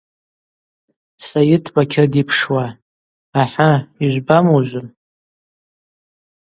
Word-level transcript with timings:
Сайыт 1.27 1.65
Бакьыр 1.73 2.05
дипшуа:– 2.13 2.67
Ахӏы, 3.41 3.71
йыжвбама 4.01 4.51
ужвы. 4.57 4.83